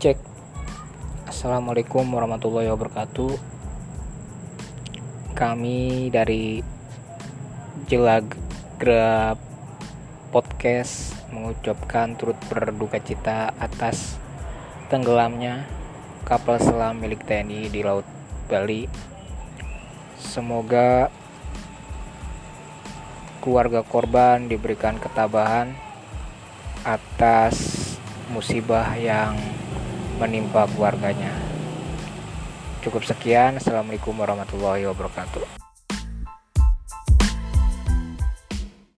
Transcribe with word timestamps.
Cek. 0.00 0.16
Assalamualaikum 1.28 2.08
warahmatullahi 2.08 2.72
wabarakatuh. 2.72 3.36
Kami 5.36 6.08
dari 6.08 6.64
Jelagra 7.84 9.36
Podcast 10.32 11.12
mengucapkan 11.28 12.16
turut 12.16 12.40
berduka 12.48 12.96
cita 12.96 13.52
atas 13.60 14.16
tenggelamnya 14.88 15.68
kapal 16.24 16.56
selam 16.56 16.96
milik 16.96 17.20
TNI 17.28 17.68
di 17.68 17.84
Laut 17.84 18.08
Bali. 18.48 18.88
Semoga 20.16 21.12
keluarga 23.44 23.84
korban 23.84 24.48
diberikan 24.48 24.96
ketabahan 24.96 25.76
atas 26.88 27.76
musibah 28.32 28.96
yang 28.96 29.36
menimpa 30.20 30.68
keluarganya. 30.68 31.32
Cukup 32.84 33.08
sekian. 33.08 33.56
Assalamualaikum 33.56 34.12
warahmatullahi 34.12 34.84
wabarakatuh. 34.84 35.69